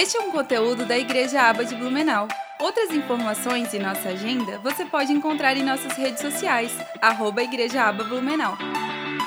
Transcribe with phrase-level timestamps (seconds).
[0.00, 2.26] Este é um conteúdo da Igreja Aba de Blumenau.
[2.58, 6.72] Outras informações e nossa agenda você pode encontrar em nossas redes sociais,
[7.02, 8.56] arroba Igreja Aba Blumenau.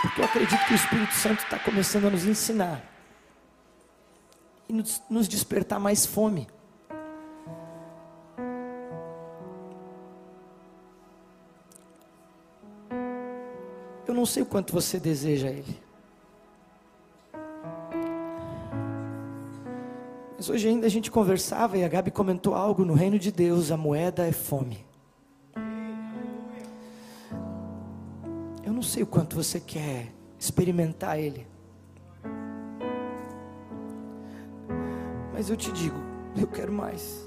[0.01, 2.81] Porque eu acredito que o Espírito Santo está começando a nos ensinar
[4.67, 6.47] e nos, nos despertar mais fome.
[14.07, 15.92] Eu não sei o quanto você deseja Ele.
[20.43, 23.71] Mas hoje ainda a gente conversava e a Gabi comentou algo no reino de Deus:
[23.71, 24.85] a moeda é fome.
[28.61, 31.47] Eu não sei o quanto você quer experimentar Ele.
[35.31, 35.95] Mas eu te digo,
[36.35, 37.25] eu quero mais.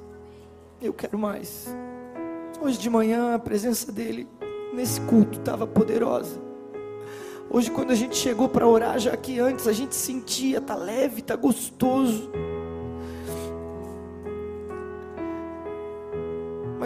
[0.83, 1.75] Eu quero mais.
[2.61, 4.29] Hoje de manhã a presença dele
[4.75, 6.39] nesse culto estava poderosa.
[7.49, 11.23] Hoje quando a gente chegou para orar, já que antes a gente sentia, tá leve,
[11.23, 12.31] tá gostoso.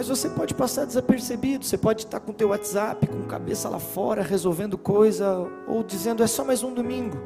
[0.01, 3.77] Mas você pode passar desapercebido, você pode estar com o teu WhatsApp, com cabeça lá
[3.77, 7.19] fora, resolvendo coisa, ou dizendo é só mais um domingo.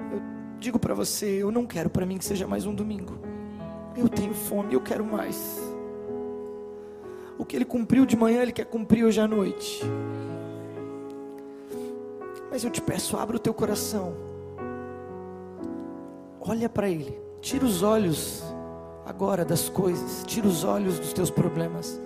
[0.00, 0.20] Eu
[0.58, 3.16] digo para você, eu não quero para mim que seja mais um domingo.
[3.96, 5.62] Eu tenho fome, eu quero mais.
[7.38, 9.80] O que ele cumpriu de manhã, ele quer cumprir hoje à noite.
[12.50, 14.12] Mas eu te peço, abra o teu coração.
[16.40, 17.16] Olha para ele.
[17.40, 18.42] Tira os olhos
[19.04, 20.22] agora das coisas.
[20.26, 22.00] Tira os olhos dos teus problemas.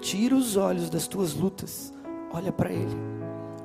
[0.00, 1.92] Tira os olhos das tuas lutas.
[2.32, 2.96] Olha para Ele.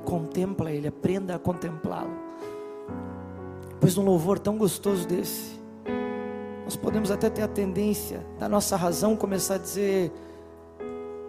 [0.04, 0.88] Contempla Ele.
[0.88, 2.16] Aprenda a contemplá-lo.
[3.80, 5.58] Pois num louvor tão gostoso desse,
[6.64, 10.12] nós podemos até ter a tendência da nossa razão começar a dizer: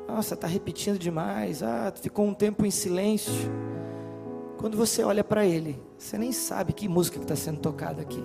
[0.08, 1.62] Nossa, está repetindo demais.
[1.64, 3.50] Ah, ficou um tempo em silêncio.
[4.58, 8.22] Quando você olha para Ele, você nem sabe que música está sendo tocada aqui.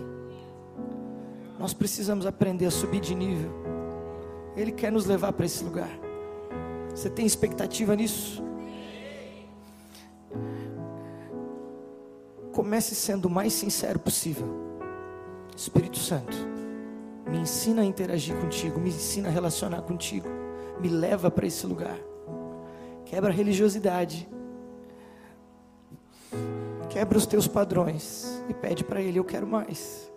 [1.65, 3.51] Nós precisamos aprender a subir de nível.
[4.55, 5.89] Ele quer nos levar para esse lugar.
[6.91, 8.45] Você tem expectativa nisso?
[12.53, 14.47] Comece sendo o mais sincero possível.
[15.57, 16.37] Espírito Santo,
[17.27, 20.29] me ensina a interagir contigo, me ensina a relacionar contigo,
[20.79, 21.99] me leva para esse lugar.
[23.07, 24.29] Quebra a religiosidade,
[26.91, 30.13] quebra os teus padrões e pede para Ele: Eu quero mais.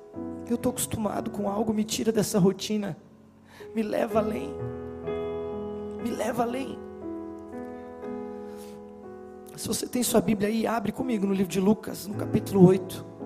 [0.49, 2.97] Eu estou acostumado com algo, me tira dessa rotina,
[3.75, 4.53] me leva além,
[6.03, 6.77] me leva além.
[9.55, 13.16] Se você tem sua Bíblia aí, abre comigo no livro de Lucas, no capítulo 8.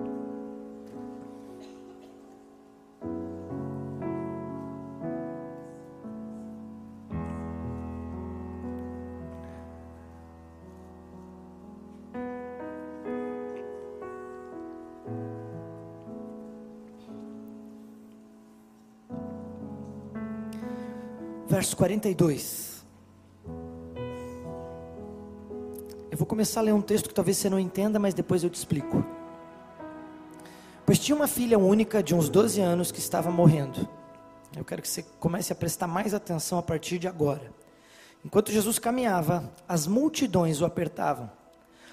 [21.62, 22.84] Verso 42.
[26.10, 28.50] Eu vou começar a ler um texto que talvez você não entenda, mas depois eu
[28.50, 29.06] te explico.
[30.84, 33.88] Pois tinha uma filha única de uns 12 anos que estava morrendo.
[34.56, 37.52] Eu quero que você comece a prestar mais atenção a partir de agora.
[38.24, 41.30] Enquanto Jesus caminhava, as multidões o apertavam.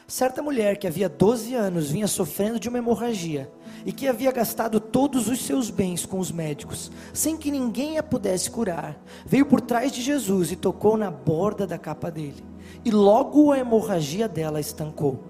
[0.09, 3.47] Certa mulher que havia 12 anos vinha sofrendo de uma hemorragia
[3.85, 8.01] e que havia gastado todos os seus bens com os médicos, sem que ninguém a
[8.01, 12.43] pudesse curar, veio por trás de Jesus e tocou na borda da capa dele.
[12.83, 15.25] E logo a hemorragia dela estancou.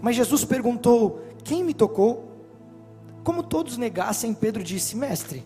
[0.00, 2.24] Mas Jesus perguntou: Quem me tocou?
[3.22, 5.44] Como todos negassem, Pedro disse: Mestre,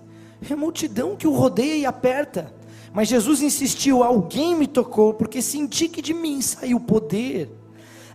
[0.48, 2.54] é a multidão que o rodeia e aperta.
[2.92, 7.57] Mas Jesus insistiu: Alguém me tocou, porque senti que de mim saiu poder.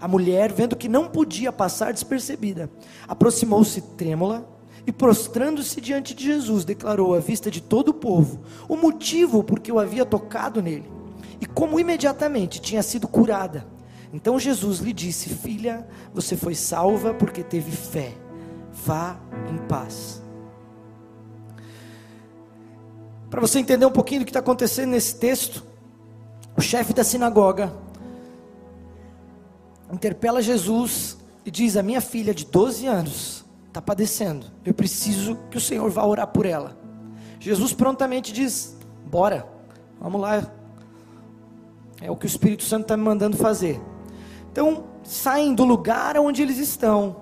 [0.03, 2.69] A mulher, vendo que não podia passar despercebida,
[3.07, 4.45] aproximou-se trêmula
[4.85, 9.61] e, prostrando-se diante de Jesus, declarou à vista de todo o povo o motivo por
[9.61, 10.91] que o havia tocado nele
[11.39, 13.65] e como imediatamente tinha sido curada.
[14.11, 18.11] Então Jesus lhe disse: Filha, você foi salva porque teve fé.
[18.73, 19.17] Vá
[19.49, 20.21] em paz.
[23.29, 25.65] Para você entender um pouquinho do que está acontecendo nesse texto,
[26.57, 27.82] o chefe da sinagoga
[29.93, 35.57] interpela Jesus e diz: A minha filha de 12 anos está padecendo, eu preciso que
[35.57, 36.77] o Senhor vá orar por ela.
[37.39, 39.47] Jesus prontamente diz: Bora,
[39.99, 40.51] vamos lá.
[42.01, 43.79] É o que o Espírito Santo está me mandando fazer.
[44.51, 47.17] Então, saem do lugar onde eles estão,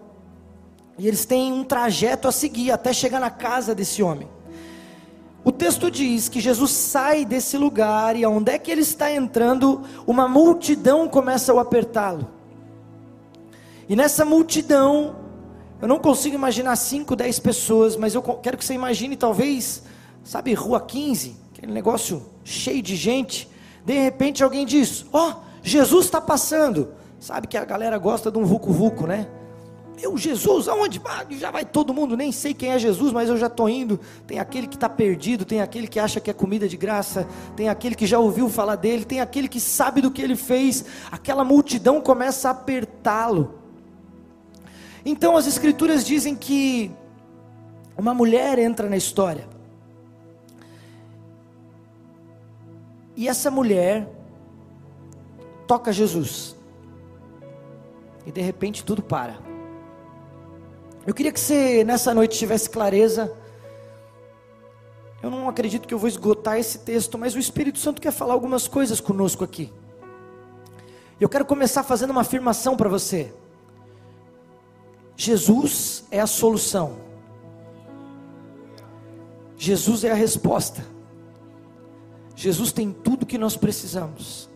[0.98, 4.28] e eles têm um trajeto a seguir até chegar na casa desse homem.
[5.44, 9.82] O texto diz que Jesus sai desse lugar e aonde é que ele está entrando,
[10.06, 12.28] uma multidão começa a apertá-lo.
[13.92, 15.18] E nessa multidão,
[15.82, 19.84] eu não consigo imaginar 5, 10 pessoas, mas eu quero que você imagine talvez
[20.24, 23.50] sabe, Rua 15, aquele negócio cheio de gente.
[23.86, 26.94] De repente alguém diz: Ó, oh, Jesus está passando.
[27.20, 29.28] Sabe que a galera gosta de um vucu-vucu, né?
[30.00, 31.02] Meu Jesus, aonde?
[31.32, 34.00] Já vai todo mundo, nem sei quem é Jesus, mas eu já estou indo.
[34.26, 37.28] Tem aquele que está perdido, tem aquele que acha que é comida de graça,
[37.58, 40.86] tem aquele que já ouviu falar dele, tem aquele que sabe do que ele fez.
[41.12, 43.60] Aquela multidão começa a apertá-lo.
[45.06, 46.92] Então as escrituras dizem que
[47.98, 49.48] uma mulher entra na história.
[53.16, 54.08] E essa mulher
[55.68, 56.56] toca Jesus.
[58.26, 59.40] E de repente tudo para.
[61.06, 63.34] Eu queria que você nessa noite tivesse clareza.
[65.22, 68.34] Eu não acredito que eu vou esgotar esse texto, mas o Espírito Santo quer falar
[68.34, 69.72] algumas coisas conosco aqui.
[71.20, 73.32] Eu quero começar fazendo uma afirmação para você.
[75.16, 76.98] Jesus é a solução.
[79.58, 80.84] Jesus é a resposta.
[82.36, 84.50] Jesus tem tudo que nós precisamos.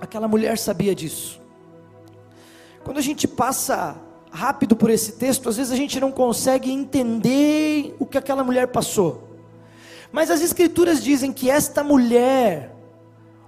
[0.00, 1.40] Aquela mulher sabia disso.
[2.84, 3.96] Quando a gente passa
[4.30, 8.68] rápido por esse texto, às vezes a gente não consegue entender o que aquela mulher
[8.68, 9.28] passou.
[10.10, 12.74] Mas as escrituras dizem que esta mulher,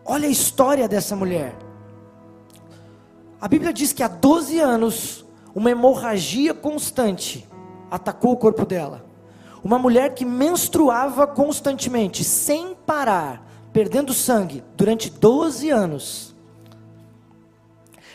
[0.04, 1.54] olha a história dessa mulher.
[3.40, 5.23] A Bíblia diz que há 12 anos,
[5.54, 7.48] uma hemorragia constante
[7.90, 9.04] atacou o corpo dela.
[9.62, 16.34] Uma mulher que menstruava constantemente, sem parar, perdendo sangue, durante 12 anos.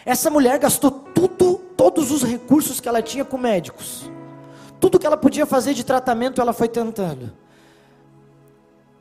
[0.05, 4.11] Essa mulher gastou tudo, todos os recursos que ela tinha com médicos.
[4.79, 7.31] Tudo que ela podia fazer de tratamento, ela foi tentando.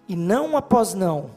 [0.09, 1.31] E não após não,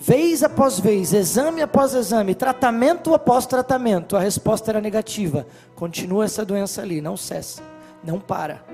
[0.00, 5.46] vez após vez, exame após exame, tratamento após tratamento, a resposta era negativa.
[5.76, 7.62] Continua essa doença ali, não cessa,
[8.02, 8.64] não para.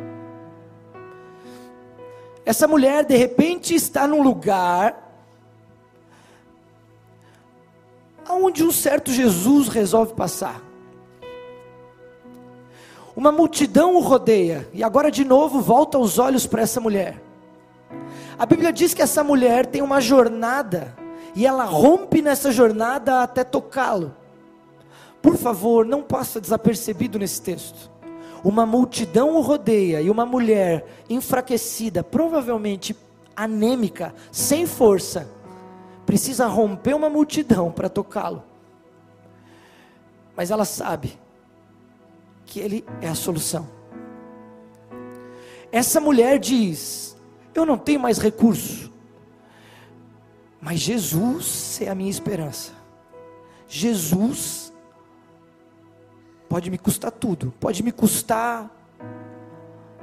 [2.44, 5.02] Essa mulher de repente está num lugar
[8.30, 10.62] onde um certo Jesus resolve passar.
[13.16, 17.20] Uma multidão o rodeia, e agora de novo volta os olhos para essa mulher.
[18.38, 20.94] A Bíblia diz que essa mulher tem uma jornada,
[21.36, 24.16] e ela rompe nessa jornada até tocá-lo.
[25.22, 27.94] Por favor, não passa desapercebido nesse texto
[28.46, 32.96] uma multidão o rodeia e uma mulher enfraquecida, provavelmente
[33.34, 35.28] anêmica, sem força,
[36.06, 38.44] precisa romper uma multidão para tocá-lo.
[40.36, 41.18] Mas ela sabe
[42.44, 43.68] que ele é a solução.
[45.72, 47.16] Essa mulher diz:
[47.52, 48.92] Eu não tenho mais recurso,
[50.66, 52.72] mas Jesus é a minha esperança.
[53.68, 54.66] Jesus
[56.48, 58.70] Pode me custar tudo, pode me custar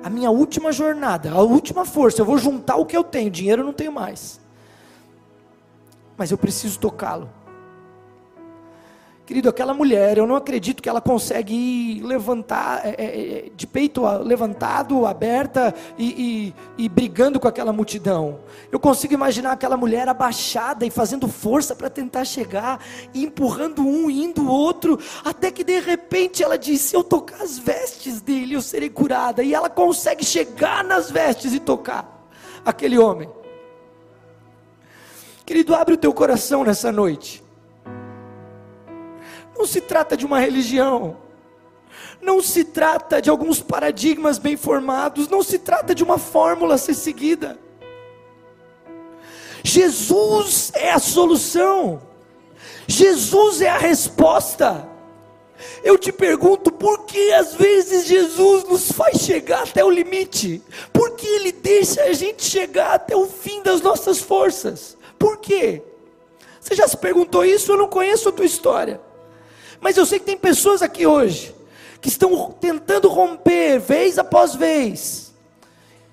[0.04, 2.22] a minha última jornada, a última força.
[2.22, 4.42] Eu vou juntar o que eu tenho, dinheiro eu não tenho mais.
[6.18, 7.30] Mas eu preciso tocá-lo.
[9.26, 14.06] Querido, aquela mulher, eu não acredito que ela consegue levantar, é, é, é, de peito
[14.18, 18.42] levantado, aberta e, e, e, brigando com aquela multidão.
[18.70, 22.84] Eu consigo imaginar aquela mulher abaixada e fazendo força para tentar chegar,
[23.14, 27.42] e empurrando um, indo o outro, até que de repente ela disse: Se eu tocar
[27.42, 29.42] as vestes dele, eu serei curada.
[29.42, 32.28] E ela consegue chegar nas vestes e tocar
[32.66, 33.30] aquele homem.
[35.46, 37.43] Querido, abre o teu coração nessa noite.
[39.58, 41.18] Não se trata de uma religião,
[42.22, 46.78] não se trata de alguns paradigmas bem formados, não se trata de uma fórmula a
[46.78, 47.60] ser seguida.
[49.64, 52.02] Jesus é a solução,
[52.88, 54.90] Jesus é a resposta.
[55.84, 60.62] Eu te pergunto, por que às vezes Jesus nos faz chegar até o limite?
[60.92, 64.98] Por que Ele deixa a gente chegar até o fim das nossas forças?
[65.18, 65.82] Por quê?
[66.60, 67.72] Você já se perguntou isso?
[67.72, 69.00] Eu não conheço a tua história.
[69.84, 71.54] Mas eu sei que tem pessoas aqui hoje
[72.00, 75.34] que estão tentando romper vez após vez,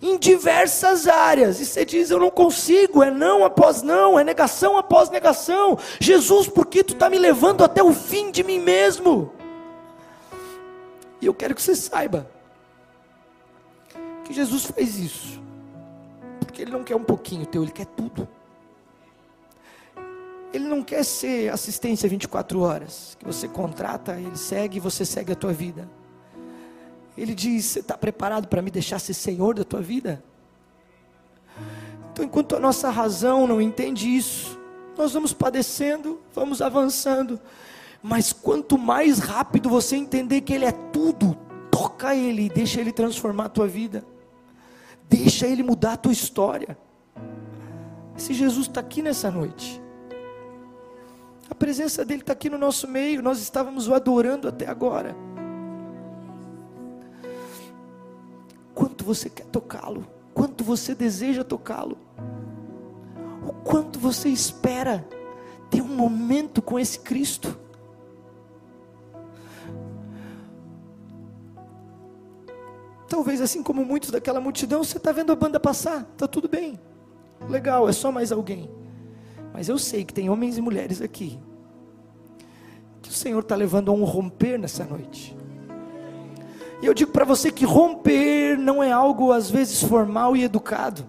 [0.02, 4.76] em diversas áreas, e você diz: Eu não consigo, é não após não, é negação
[4.76, 5.78] após negação.
[6.00, 9.32] Jesus, por que tu está me levando até o fim de mim mesmo?
[11.20, 12.28] E eu quero que você saiba
[14.24, 15.40] que Jesus fez isso,
[16.40, 18.26] porque Ele não quer um pouquinho teu, Ele quer tudo.
[20.52, 25.32] Ele não quer ser assistência 24 horas, que você contrata, ele segue e você segue
[25.32, 25.88] a tua vida.
[27.16, 30.22] Ele diz: Você está preparado para me deixar ser senhor da tua vida?
[32.12, 34.58] Então, enquanto a nossa razão não entende isso,
[34.96, 37.40] nós vamos padecendo, vamos avançando.
[38.02, 41.36] Mas quanto mais rápido você entender que Ele é tudo,
[41.70, 44.04] toca Ele e deixa Ele transformar a tua vida.
[45.08, 46.76] Deixa Ele mudar a tua história.
[48.16, 49.80] Esse Jesus está aqui nessa noite.
[51.50, 53.20] A presença dele está aqui no nosso meio.
[53.20, 55.16] Nós estávamos o adorando até agora.
[58.72, 60.06] Quanto você quer tocá-lo?
[60.32, 61.98] Quanto você deseja tocá-lo?
[63.46, 65.06] O quanto você espera
[65.68, 67.58] ter um momento com esse Cristo?
[73.08, 76.78] Talvez assim como muitos daquela multidão, você está vendo a banda passar, está tudo bem,
[77.48, 78.70] legal, é só mais alguém.
[79.52, 81.38] Mas eu sei que tem homens e mulheres aqui
[83.10, 85.36] que o Senhor está levando a um romper nessa noite.
[86.82, 91.04] E eu digo para você que romper não é algo às vezes formal e educado.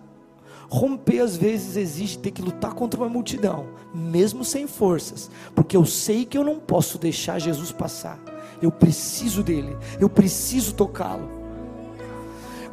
[0.69, 5.85] Romper às vezes exige ter que lutar contra uma multidão, mesmo sem forças, porque eu
[5.85, 8.19] sei que eu não posso deixar Jesus passar.
[8.61, 11.40] Eu preciso dele, eu preciso tocá-lo.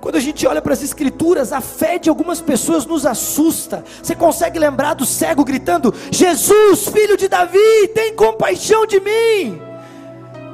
[0.01, 3.85] Quando a gente olha para as escrituras, a fé de algumas pessoas nos assusta.
[4.03, 9.61] Você consegue lembrar do cego gritando: Jesus, filho de Davi, tem compaixão de mim.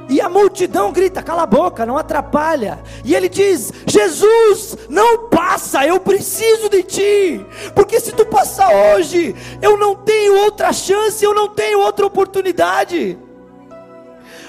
[0.09, 2.83] E a multidão grita: cala a boca, não atrapalha.
[3.05, 7.47] E ele diz: Jesus, não passa, eu preciso de ti.
[7.75, 13.19] Porque se tu passar hoje, eu não tenho outra chance, eu não tenho outra oportunidade.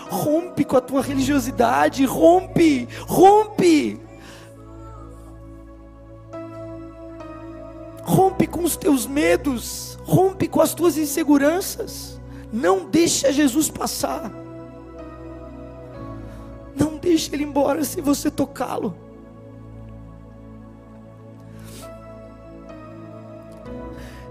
[0.10, 4.05] Rompe com a tua religiosidade, rompe, rompe.
[8.06, 12.22] Rompe com os teus medos, rompe com as tuas inseguranças.
[12.54, 14.32] Não deixa Jesus passar.
[16.76, 18.96] Não deixe ele embora se você tocá-lo.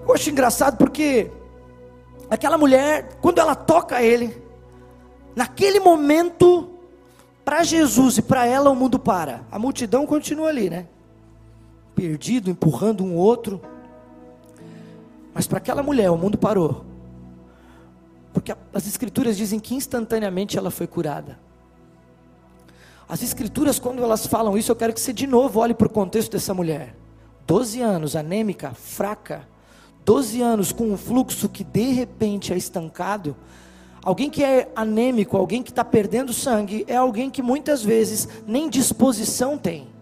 [0.06, 1.30] Eu acho engraçado porque
[2.30, 4.40] aquela mulher, quando ela toca ele,
[5.34, 6.70] naquele momento,
[7.44, 9.40] para Jesus e para ela o mundo para.
[9.50, 10.86] A multidão continua ali, né?
[11.94, 13.60] Perdido, empurrando um outro.
[15.32, 16.84] Mas para aquela mulher, o mundo parou.
[18.32, 21.38] Porque as escrituras dizem que instantaneamente ela foi curada.
[23.08, 25.90] As escrituras, quando elas falam isso, eu quero que você de novo olhe para o
[25.90, 26.96] contexto dessa mulher.
[27.46, 29.46] 12 anos, anêmica, fraca.
[30.04, 33.36] 12 anos com um fluxo que de repente é estancado.
[34.02, 38.68] Alguém que é anêmico, alguém que está perdendo sangue, é alguém que muitas vezes nem
[38.68, 39.93] disposição tem.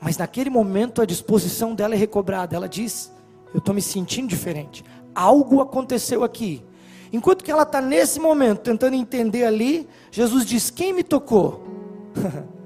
[0.00, 2.56] Mas naquele momento a disposição dela é recobrada.
[2.56, 3.12] Ela diz:
[3.52, 4.84] Eu estou me sentindo diferente.
[5.14, 6.64] Algo aconteceu aqui.
[7.12, 11.64] Enquanto que ela está nesse momento tentando entender ali, Jesus diz: Quem me tocou?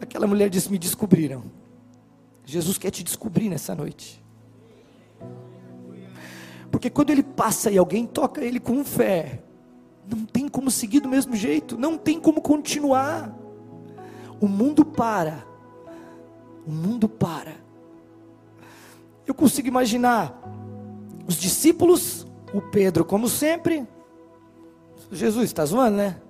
[0.00, 1.44] Aquela mulher disse: Me descobriram.
[2.44, 4.24] Jesus quer te descobrir nessa noite.
[6.70, 9.42] Porque quando ele passa e alguém toca ele com fé,
[10.10, 13.36] não tem como seguir do mesmo jeito, não tem como continuar.
[14.40, 15.44] O mundo para.
[16.66, 17.56] O mundo para.
[19.26, 20.40] Eu consigo imaginar
[21.26, 23.86] os discípulos, o Pedro, como sempre.
[25.12, 26.20] Jesus, está zoando, né?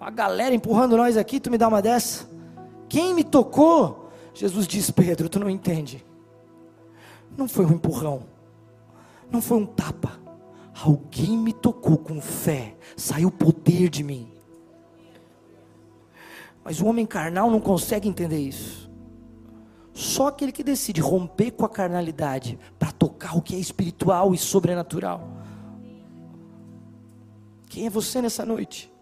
[0.00, 2.28] A galera empurrando nós aqui, tu me dá uma dessa.
[2.88, 4.10] Quem me tocou?
[4.32, 6.04] Jesus diz: Pedro, tu não entende.
[7.36, 8.24] Não foi um empurrão,
[9.30, 10.18] não foi um tapa.
[10.82, 14.32] Alguém me tocou com fé, saiu poder de mim.
[16.64, 18.90] Mas o homem carnal não consegue entender isso.
[19.92, 24.38] Só aquele que decide romper com a carnalidade para tocar o que é espiritual e
[24.38, 25.28] sobrenatural.
[27.68, 28.92] Quem é você nessa noite?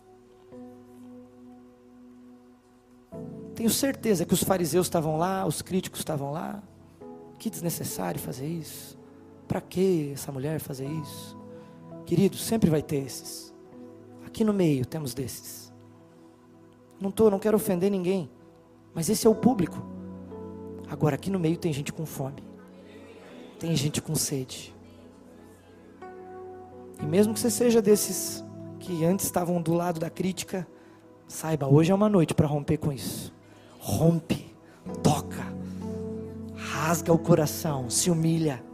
[3.55, 6.63] Tenho certeza que os fariseus estavam lá, os críticos estavam lá.
[7.39, 8.99] Que desnecessário fazer isso.
[9.47, 11.37] Para que essa mulher fazer isso?
[12.05, 13.55] Querido, sempre vai ter esses.
[14.25, 15.68] Aqui no meio temos desses.
[17.01, 18.31] Não tô, não quero ofender ninguém.
[18.95, 19.85] Mas esse é o público.
[20.91, 22.43] Agora aqui no meio tem gente com fome.
[23.59, 24.75] Tem gente com sede.
[27.01, 28.45] E mesmo que você seja desses
[28.81, 30.67] que antes estavam do lado da crítica,
[31.27, 33.33] saiba, hoje é uma noite para romper com isso.
[33.79, 34.55] Rompe,
[35.03, 35.53] toca,
[36.57, 38.65] rasga o coração, se humilha.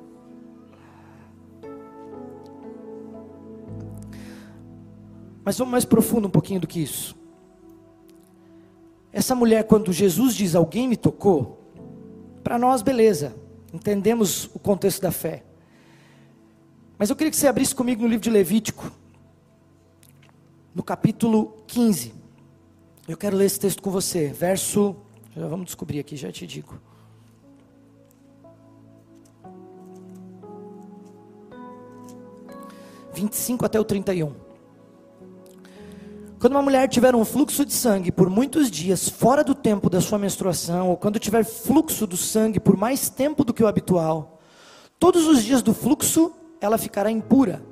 [5.45, 7.14] Mas vamos mais profundo um pouquinho do que isso.
[9.14, 11.61] Essa mulher, quando Jesus diz alguém me tocou,
[12.42, 13.33] para nós, beleza,
[13.73, 15.44] entendemos o contexto da fé.
[16.99, 18.90] Mas eu queria que você abrisse comigo no livro de Levítico,
[20.75, 22.12] no capítulo 15.
[23.06, 24.97] Eu quero ler esse texto com você, verso.
[25.37, 26.76] Já vamos descobrir aqui, já te digo.
[33.12, 34.44] Vinte e cinco até o 31.
[36.45, 39.99] Quando uma mulher tiver um fluxo de sangue por muitos dias fora do tempo da
[39.99, 44.39] sua menstruação, ou quando tiver fluxo do sangue por mais tempo do que o habitual,
[44.99, 47.63] todos os dias do fluxo ela ficará impura,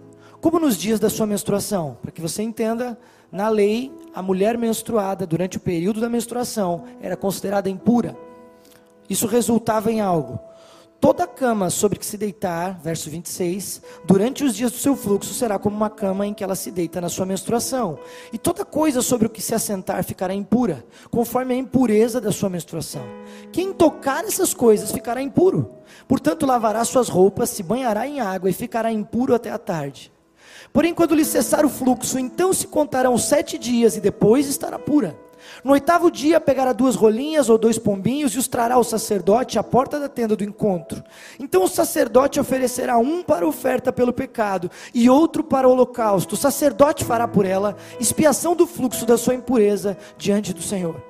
[0.41, 1.99] como nos dias da sua menstruação.
[2.00, 2.99] Para que você entenda,
[3.31, 8.17] na lei, a mulher menstruada durante o período da menstruação era considerada impura.
[9.07, 10.41] Isso resultava em algo
[11.02, 15.59] Toda cama sobre que se deitar, verso 26, durante os dias do seu fluxo será
[15.59, 17.99] como uma cama em que ela se deita na sua menstruação.
[18.32, 22.49] E toda coisa sobre o que se assentar ficará impura, conforme a impureza da sua
[22.49, 23.02] menstruação.
[23.50, 25.73] Quem tocar essas coisas ficará impuro.
[26.06, 30.12] Portanto, lavará suas roupas, se banhará em água e ficará impuro até a tarde.
[30.73, 35.18] Porém, quando lhe cessar o fluxo, então se contarão sete dias e depois estará pura.
[35.64, 39.62] No oitavo dia pegará duas rolinhas ou dois pombinhos e os trará ao sacerdote à
[39.62, 41.02] porta da tenda do encontro.
[41.38, 46.35] Então o sacerdote oferecerá um para oferta pelo pecado e outro para o holocausto.
[46.35, 51.00] O sacerdote fará por ela expiação do fluxo da sua impureza diante do Senhor.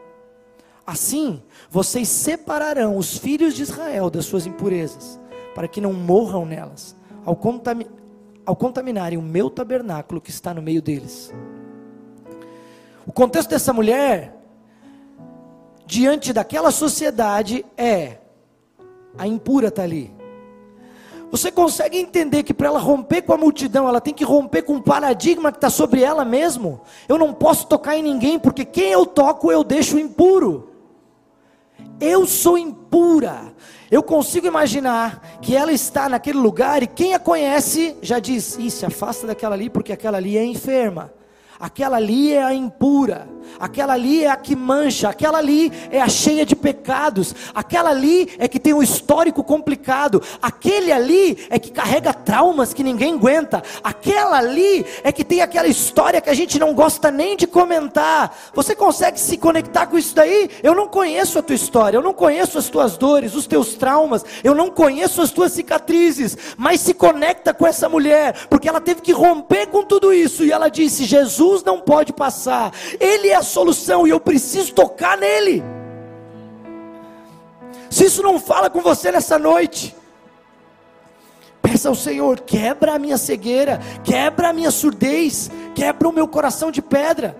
[0.86, 5.18] Assim, vocês separarão os filhos de Israel das suas impurezas,
[5.54, 6.94] para que não morram nelas,
[7.24, 7.86] ao, contami
[8.44, 11.32] ao contaminarem o meu tabernáculo que está no meio deles.
[13.06, 14.41] O contexto dessa mulher,
[15.86, 18.18] diante daquela sociedade, é:
[19.16, 20.12] a impura está ali.
[21.30, 24.74] Você consegue entender que para ela romper com a multidão, ela tem que romper com
[24.74, 26.82] um paradigma que está sobre ela mesmo?
[27.08, 30.68] Eu não posso tocar em ninguém, porque quem eu toco eu deixo impuro.
[31.98, 33.54] Eu sou impura.
[33.90, 38.70] Eu consigo imaginar que ela está naquele lugar e quem a conhece já diz: Ih,
[38.70, 41.12] se afasta daquela ali, porque aquela ali é enferma
[41.62, 43.28] aquela ali é a impura,
[43.60, 48.32] aquela ali é a que mancha, aquela ali é a cheia de pecados, aquela ali
[48.36, 53.62] é que tem um histórico complicado, aquele ali é que carrega traumas que ninguém aguenta,
[53.80, 58.36] aquela ali é que tem aquela história que a gente não gosta nem de comentar.
[58.52, 60.50] Você consegue se conectar com isso daí?
[60.64, 64.24] Eu não conheço a tua história, eu não conheço as tuas dores, os teus traumas,
[64.42, 69.00] eu não conheço as tuas cicatrizes, mas se conecta com essa mulher, porque ela teve
[69.00, 70.44] que romper com tudo isso.
[70.44, 74.72] E ela disse: Jesus Jesus não pode passar, Ele é a solução e eu preciso
[74.72, 75.62] tocar nele.
[77.90, 79.94] Se isso não fala com você nessa noite,
[81.60, 86.70] peça ao Senhor: quebra a minha cegueira, quebra a minha surdez, quebra o meu coração
[86.70, 87.36] de pedra.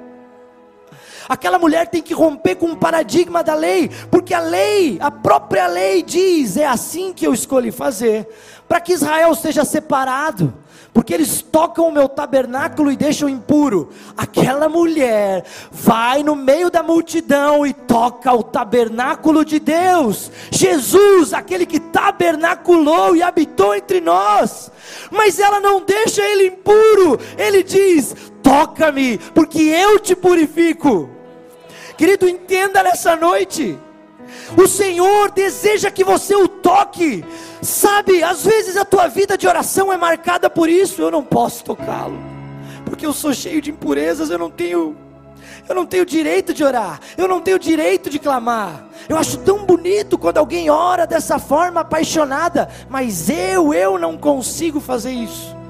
[1.27, 5.67] Aquela mulher tem que romper com o paradigma da lei, porque a lei, a própria
[5.67, 8.29] lei diz: é assim que eu escolhi fazer,
[8.69, 10.53] para que Israel seja separado
[10.93, 13.89] porque eles tocam o meu tabernáculo e deixam impuro.
[14.17, 20.31] Aquela mulher vai no meio da multidão e toca o tabernáculo de Deus.
[20.51, 24.71] Jesus, aquele que tabernaculou e habitou entre nós.
[25.11, 27.19] Mas ela não deixa ele impuro.
[27.39, 31.09] Ele diz: "Toca-me, porque eu te purifico".
[31.97, 33.79] Querido, entenda nessa noite.
[34.57, 37.25] O Senhor deseja que você o toque.
[37.63, 41.01] Sabe, às vezes a tua vida de oração é marcada por isso.
[41.01, 42.19] Eu não posso tocá-lo,
[42.85, 44.31] porque eu sou cheio de impurezas.
[44.31, 44.97] Eu não tenho,
[45.69, 47.01] eu não tenho direito de orar.
[47.17, 48.87] Eu não tenho direito de clamar.
[49.09, 54.81] Eu acho tão bonito quando alguém ora dessa forma apaixonada, mas eu, eu não consigo
[54.81, 55.62] fazer isso.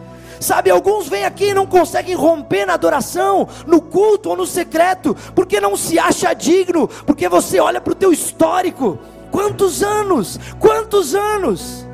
[0.42, 5.16] Sabe, alguns vêm aqui e não conseguem romper na adoração, no culto ou no secreto,
[5.36, 8.98] porque não se acha digno, porque você olha para o teu histórico.
[9.30, 10.40] Quantos anos?
[10.58, 11.86] Quantos anos?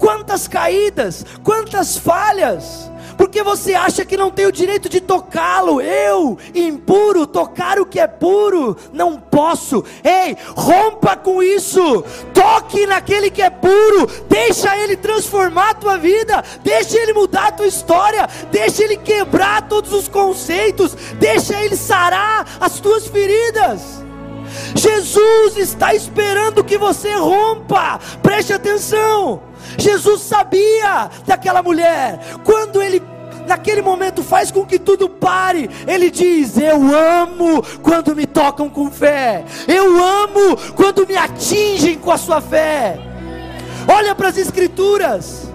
[0.00, 1.24] Quantas caídas?
[1.44, 2.89] Quantas falhas?
[3.20, 5.78] Porque você acha que não tem o direito de tocá-lo.
[5.78, 9.84] Eu, impuro, tocar o que é puro, não posso.
[10.02, 12.02] Ei, rompa com isso.
[12.32, 14.06] Toque naquele que é puro.
[14.26, 16.42] Deixa ele transformar a tua vida.
[16.64, 18.26] Deixa ele mudar a tua história.
[18.50, 20.94] Deixa ele quebrar todos os conceitos.
[21.18, 24.09] Deixa ele sarar as tuas feridas.
[24.74, 27.98] Jesus está esperando que você rompa.
[28.22, 29.42] Preste atenção.
[29.78, 32.18] Jesus sabia daquela mulher.
[32.44, 33.02] Quando ele
[33.46, 35.68] naquele momento faz com que tudo pare.
[35.86, 39.44] Ele diz: Eu amo quando me tocam com fé.
[39.66, 42.98] Eu amo quando me atingem com a sua fé.
[43.88, 45.49] Olha para as escrituras.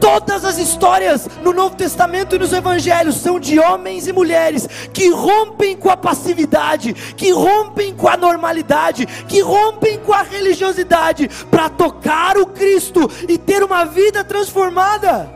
[0.00, 5.10] Todas as histórias no Novo Testamento e nos Evangelhos são de homens e mulheres que
[5.10, 11.68] rompem com a passividade, que rompem com a normalidade, que rompem com a religiosidade para
[11.68, 15.30] tocar o Cristo e ter uma vida transformada.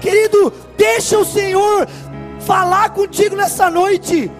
[0.00, 1.86] Querido, deixa o Senhor
[2.40, 4.30] falar contigo nessa noite.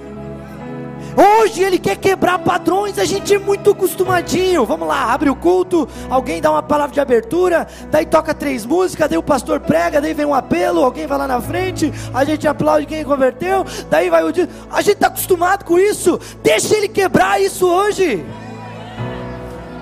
[1.16, 4.64] Hoje ele quer quebrar padrões, a gente é muito acostumadinho.
[4.64, 9.08] Vamos lá, abre o culto, alguém dá uma palavra de abertura, daí toca três músicas,
[9.08, 12.46] daí o pastor prega, daí vem um apelo, alguém vai lá na frente, a gente
[12.46, 14.48] aplaude quem converteu, daí vai o dia.
[14.70, 16.18] A gente está acostumado com isso.
[16.42, 18.24] Deixa ele quebrar isso hoje.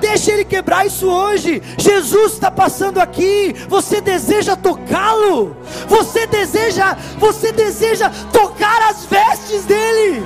[0.01, 1.63] Deixa ele quebrar isso hoje.
[1.77, 3.55] Jesus está passando aqui.
[3.69, 5.57] Você deseja tocá-lo?
[5.89, 10.25] Você deseja, você deseja tocar as vestes dele?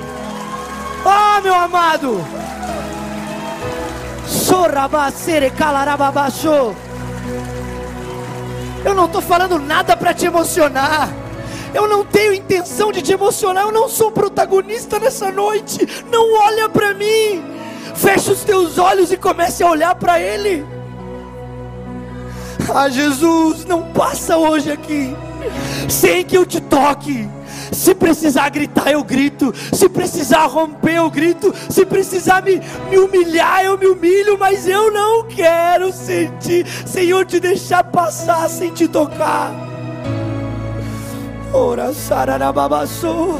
[1.05, 2.25] Oh, meu amado.
[8.85, 11.09] Eu não estou falando nada para te emocionar.
[11.73, 13.63] Eu não tenho intenção de te emocionar.
[13.63, 16.05] Eu não sou protagonista nessa noite.
[16.09, 17.43] Não olha para mim.
[17.95, 20.65] Feche os teus olhos e comece a olhar para Ele.
[22.73, 25.15] Ah, Jesus, não passa hoje aqui
[25.89, 27.29] sem que eu te toque.
[27.71, 29.53] Se precisar gritar, eu grito.
[29.73, 31.53] Se precisar romper, eu grito.
[31.69, 34.37] Se precisar me, me humilhar, eu me humilho.
[34.37, 39.51] Mas eu não quero sentir, Senhor, te deixar passar sem te tocar.
[41.53, 43.39] Ora, sararababassou.